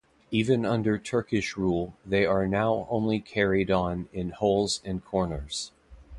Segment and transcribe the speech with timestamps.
[0.31, 5.73] Even under Turkish rule they are now only carried on in holes and corners.